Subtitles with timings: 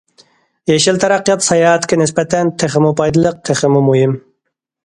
[0.71, 4.21] يېشىل تەرەققىيات ساياھەتكە نىسبەتەن تېخىمۇ پايدىلىق، تېخىمۇ مۇھىم.